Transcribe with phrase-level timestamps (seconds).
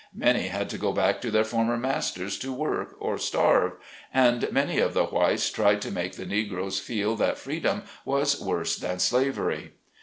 [0.15, 3.73] Many had to go back to their former masters to work or starve,
[4.11, 8.75] and many of the whites tried to make the Negroes feel that freedom was worse
[8.77, 9.73] than slavery.